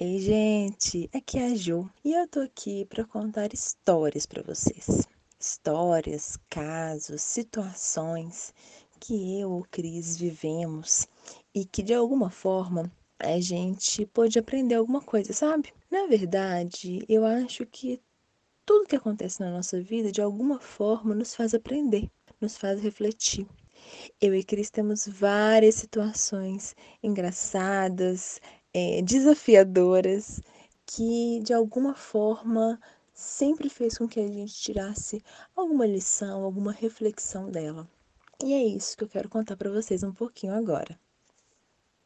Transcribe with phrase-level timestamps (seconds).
[0.00, 5.08] Ei, gente, aqui é a Ju e eu tô aqui para contar histórias para vocês.
[5.40, 8.54] Histórias, casos, situações
[9.00, 11.08] que eu, o Cris, vivemos
[11.52, 12.88] e que de alguma forma
[13.18, 15.74] a gente pôde aprender alguma coisa, sabe?
[15.90, 18.00] Na verdade, eu acho que
[18.64, 22.08] tudo que acontece na nossa vida de alguma forma nos faz aprender,
[22.40, 23.48] nos faz refletir.
[24.20, 28.40] Eu e Cris temos várias situações engraçadas,
[28.78, 30.40] é, desafiadoras,
[30.86, 32.78] que de alguma forma
[33.12, 35.22] sempre fez com que a gente tirasse
[35.56, 37.88] alguma lição, alguma reflexão dela.
[38.42, 40.96] E é isso que eu quero contar para vocês um pouquinho agora.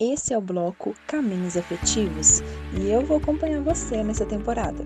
[0.00, 2.40] Esse é o bloco Caminhos Afetivos
[2.80, 4.82] e eu vou acompanhar você nessa temporada.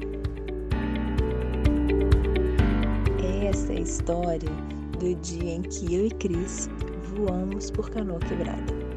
[3.48, 4.51] Essa é a história
[4.98, 6.68] do dia em que eu e Cris
[7.15, 8.88] voamos por canoa quebrada.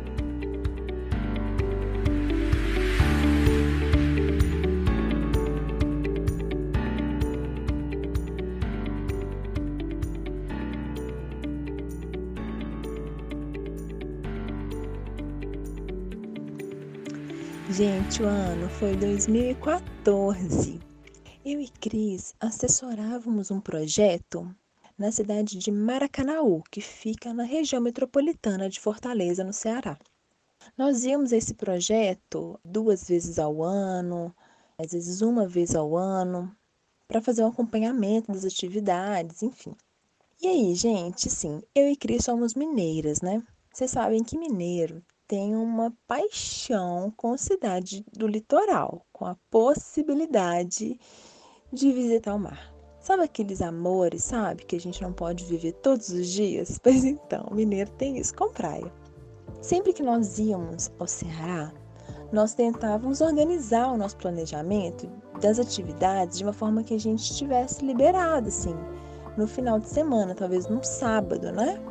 [17.73, 20.77] Gente, o ano foi 2014.
[21.45, 24.53] Eu e Cris assessorávamos um projeto
[24.97, 29.97] na cidade de Maracanaú, que fica na região metropolitana de Fortaleza, no Ceará.
[30.77, 34.35] Nós íamos a esse projeto duas vezes ao ano,
[34.77, 36.53] às vezes uma vez ao ano,
[37.07, 39.73] para fazer um acompanhamento das atividades, enfim.
[40.41, 43.41] E aí, gente, sim, eu e Cris somos mineiras, né?
[43.71, 50.99] Vocês sabem que mineiro tem uma paixão com cidade do litoral, com a possibilidade
[51.71, 52.75] de visitar o mar.
[52.99, 54.65] Sabe aqueles amores, sabe?
[54.65, 56.77] Que a gente não pode viver todos os dias?
[56.83, 58.91] Pois então, o mineiro tem isso com praia.
[59.61, 61.71] Sempre que nós íamos ao Ceará,
[62.33, 65.09] nós tentávamos organizar o nosso planejamento
[65.39, 68.75] das atividades de uma forma que a gente estivesse liberado, assim,
[69.37, 71.81] no final de semana, talvez num sábado, né?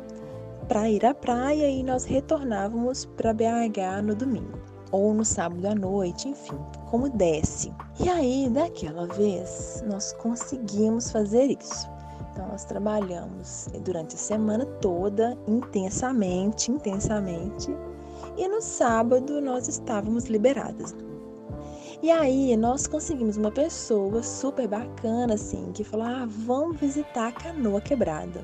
[0.71, 4.57] Para ir à praia e nós retornávamos para BH no domingo
[4.89, 6.57] ou no sábado à noite, enfim,
[6.89, 7.73] como desce.
[7.99, 11.89] E aí, daquela vez, nós conseguimos fazer isso.
[12.31, 17.69] Então, nós trabalhamos durante a semana toda, intensamente, intensamente,
[18.37, 20.95] e no sábado nós estávamos liberadas.
[22.01, 27.31] E aí, nós conseguimos uma pessoa super bacana, assim, que falou: ah, vamos visitar a
[27.33, 28.41] canoa quebrada.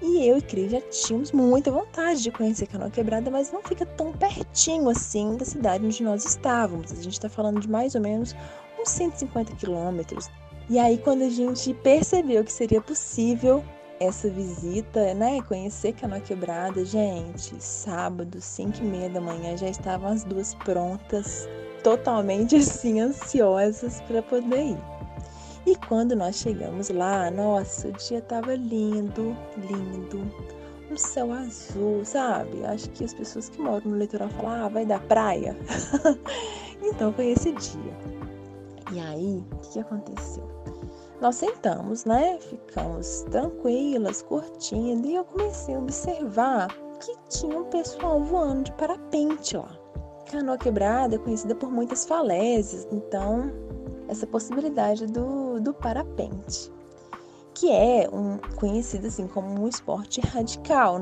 [0.00, 3.84] E eu e Cris já tínhamos muita vontade de conhecer Canoa Quebrada, mas não fica
[3.84, 6.92] tão pertinho assim da cidade onde nós estávamos.
[6.92, 8.34] A gente está falando de mais ou menos
[8.80, 10.30] uns 150 quilômetros.
[10.70, 13.64] E aí, quando a gente percebeu que seria possível
[13.98, 20.12] essa visita, né, conhecer Canoa Quebrada, gente, sábado, 5 e meia da manhã, já estavam
[20.12, 21.48] as duas prontas,
[21.82, 24.97] totalmente assim, ansiosas para poder ir.
[25.68, 30.22] E quando nós chegamos lá, nossa, o dia estava lindo, lindo.
[30.90, 32.64] Um céu azul, sabe?
[32.64, 35.54] Acho que as pessoas que moram no litoral falam, ah, vai dar praia.
[36.80, 37.92] então foi esse dia.
[38.94, 40.48] E aí, o que, que aconteceu?
[41.20, 42.38] Nós sentamos, né?
[42.40, 46.68] Ficamos tranquilas, curtindo, e eu comecei a observar
[46.98, 49.78] que tinha um pessoal voando de parapente lá.
[50.30, 53.52] Canoa Quebrada é conhecida por muitas falésias, então
[54.08, 56.72] essa possibilidade do, do parapente,
[57.54, 61.00] que é um, conhecido assim como um esporte radical.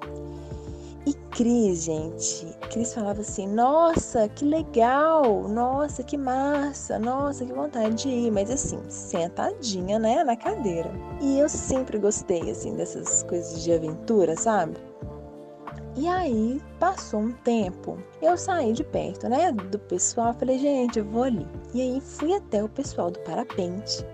[1.07, 7.95] E Cris, gente, Cris falava assim: nossa, que legal, nossa, que massa, nossa, que vontade
[7.95, 10.91] de ir, mas assim, sentadinha, né, na cadeira.
[11.21, 14.77] E eu sempre gostei, assim, dessas coisas de aventura, sabe?
[15.97, 21.05] E aí passou um tempo, eu saí de perto, né, do pessoal, falei, gente, eu
[21.05, 21.47] vou ali.
[21.73, 24.05] E aí fui até o pessoal do parapente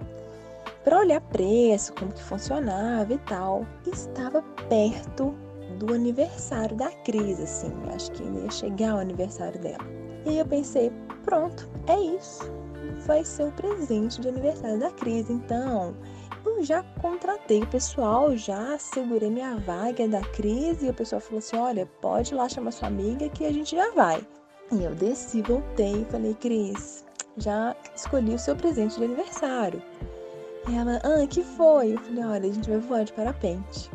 [0.85, 3.67] para olhar preço, como que funcionava e tal.
[3.87, 5.35] Estava perto
[5.79, 9.85] do aniversário da Cris, assim, acho que ia chegar o aniversário dela.
[10.25, 10.93] E aí eu pensei,
[11.25, 12.51] pronto, é isso.
[13.07, 15.95] Vai ser o presente de aniversário da Cris, então
[16.45, 21.39] eu já contratei o pessoal, já segurei minha vaga da crise e o pessoal falou
[21.39, 24.27] assim: olha, pode ir lá chamar sua amiga que a gente já vai.
[24.73, 27.05] E eu desci, voltei e falei: Cris,
[27.37, 29.83] já escolhi o seu presente de aniversário.
[30.69, 31.95] E ela, ah, que foi?
[31.95, 33.91] Eu falei: olha, a gente vai voar de parapente.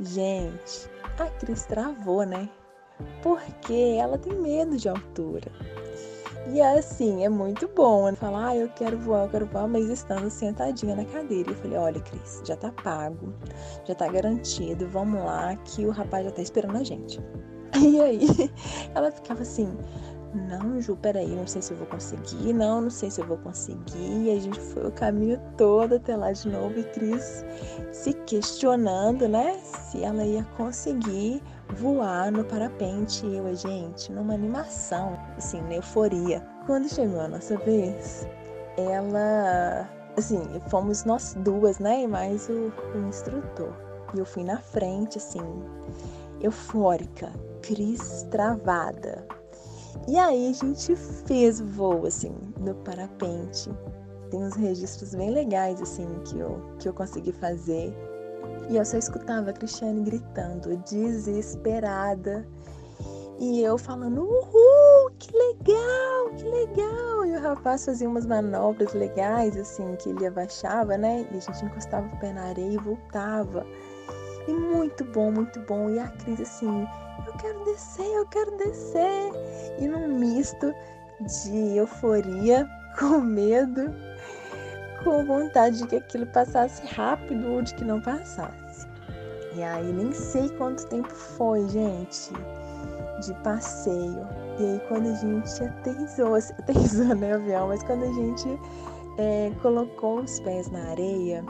[0.00, 0.88] Gente,
[1.18, 2.48] a Cris travou, né?
[3.22, 5.50] Porque ela tem medo de altura.
[6.52, 8.16] E assim, é muito bom né?
[8.16, 11.50] falar, ah, eu quero voar, eu quero voar, mas estando sentadinha na cadeira.
[11.50, 13.34] Eu falei, olha, Cris, já tá pago,
[13.84, 17.20] já tá garantido, vamos lá, que o rapaz já tá esperando a gente.
[17.78, 18.26] E aí,
[18.94, 19.68] ela ficava assim,
[20.34, 23.38] não, Ju, peraí, não sei se eu vou conseguir, não, não sei se eu vou
[23.38, 24.24] conseguir.
[24.24, 27.44] E a gente foi o caminho todo até lá de novo e Cris
[27.92, 31.42] se questionando, né, se ela ia conseguir
[31.76, 33.24] voar no parapente.
[33.26, 36.46] E eu, gente, numa animação, assim, na euforia.
[36.66, 38.28] Quando chegou a nossa vez,
[38.76, 43.72] ela, assim, fomos nós duas, né, e mais o, o instrutor.
[44.14, 45.40] E eu fui na frente, assim,
[46.42, 47.32] eufórica,
[47.62, 49.26] Cris travada
[50.06, 53.70] e aí a gente fez voo, assim, no parapente.
[54.30, 57.94] Tem uns registros bem legais, assim, que eu, que eu consegui fazer.
[58.70, 62.46] E eu só escutava a Cristiane gritando, desesperada.
[63.40, 67.24] E eu falando, uhul, que legal, que legal.
[67.24, 71.26] E o rapaz fazia umas manobras legais, assim, que ele abaixava, né?
[71.32, 73.64] E a gente encostava o pé na areia e voltava.
[74.48, 75.90] E muito bom, muito bom.
[75.90, 76.88] E a Cris, assim,
[77.26, 79.30] eu quero descer, eu quero descer.
[79.78, 80.74] E num misto
[81.20, 82.66] de euforia,
[82.98, 83.94] com medo,
[85.04, 88.88] com vontade de que aquilo passasse rápido ou de que não passasse.
[89.54, 92.32] E aí nem sei quanto tempo foi, gente,
[93.20, 94.26] de passeio.
[94.58, 98.48] E aí quando a gente aterrissou, aterrissou né, avião, mas quando a gente
[99.18, 101.44] é, colocou os pés na areia,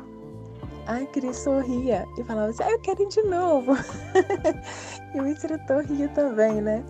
[0.89, 3.75] a Cris sorria e falava assim, ah, eu quero ir de novo.
[5.15, 6.83] e o instrutor ria também, né?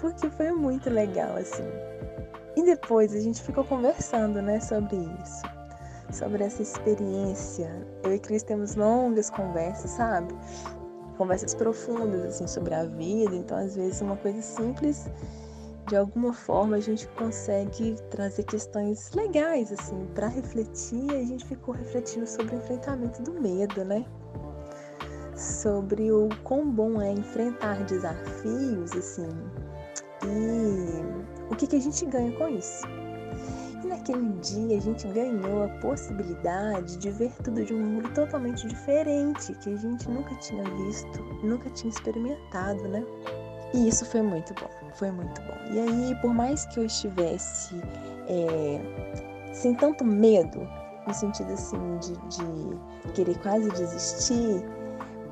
[0.00, 1.62] Porque foi muito legal, assim.
[2.56, 5.42] E depois a gente ficou conversando, né, sobre isso.
[6.12, 7.70] Sobre essa experiência.
[8.02, 10.34] Eu e Cris temos longas conversas, sabe?
[11.16, 13.36] Conversas profundas, assim, sobre a vida.
[13.36, 15.08] Então, às vezes, uma coisa simples
[15.90, 21.10] de alguma forma a gente consegue trazer questões legais assim para refletir.
[21.10, 24.06] A gente ficou refletindo sobre o enfrentamento do medo, né?
[25.36, 29.28] Sobre o quão bom é enfrentar desafios assim
[30.22, 32.86] e o que, que a gente ganha com isso.
[33.82, 38.64] E naquele dia a gente ganhou a possibilidade de ver tudo de um mundo totalmente
[38.68, 43.04] diferente, que a gente nunca tinha visto, nunca tinha experimentado, né?
[43.72, 45.56] E isso foi muito bom, foi muito bom.
[45.70, 47.80] E aí, por mais que eu estivesse
[48.28, 48.80] é,
[49.52, 50.68] sem tanto medo,
[51.06, 54.64] no sentido assim de, de querer quase desistir,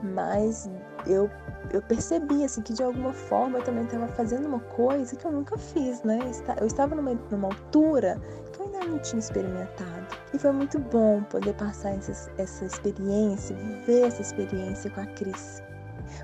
[0.02, 0.70] mas
[1.06, 1.30] eu,
[1.72, 5.32] eu percebi assim que de alguma forma eu também estava fazendo uma coisa que eu
[5.32, 6.18] nunca fiz, né?
[6.60, 8.20] Eu estava numa, numa altura
[8.52, 10.06] que eu ainda não tinha experimentado.
[10.32, 15.62] E foi muito bom poder passar essa, essa experiência, viver essa experiência com a Cris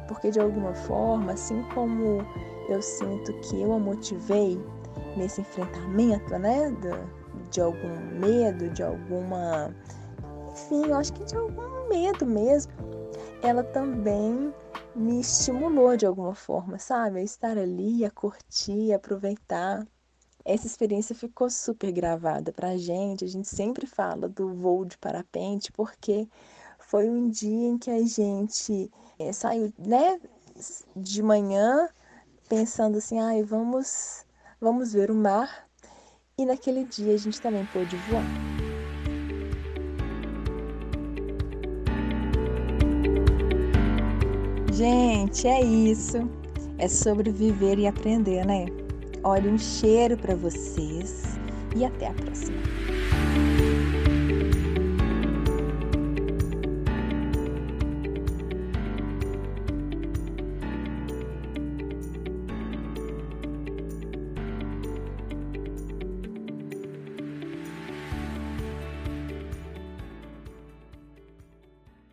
[0.07, 2.25] porque de alguma forma, assim como
[2.69, 4.59] eu sinto que eu a motivei
[5.17, 9.75] nesse enfrentamento, né, de, de algum medo, de alguma,
[10.53, 12.73] enfim, eu acho que de algum medo mesmo,
[13.43, 14.53] ela também
[14.95, 17.19] me estimulou de alguma forma, sabe?
[17.19, 19.87] A estar ali, a curtir, a aproveitar.
[20.45, 23.25] Essa experiência ficou super gravada pra gente.
[23.25, 26.29] A gente sempre fala do voo de parapente porque
[26.89, 30.21] foi um dia em que a gente é, saiu, né,
[30.97, 31.89] de manhã
[32.49, 34.25] pensando assim, ai, vamos,
[34.61, 35.67] vamos ver o mar.
[36.37, 38.25] E naquele dia a gente também pôde voar.
[44.73, 46.29] Gente, é isso.
[46.79, 48.67] É sobre viver e aprender, né?
[49.23, 51.39] Olha, um cheiro para vocês
[51.77, 52.59] e até a próxima.